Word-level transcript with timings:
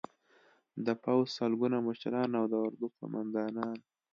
د 0.85 0.87
پوځ 1.03 1.25
سلګونه 1.37 1.77
مشران 1.87 2.29
او 2.39 2.45
د 2.51 2.53
اردو 2.65 2.87
قومندانان 2.97 3.77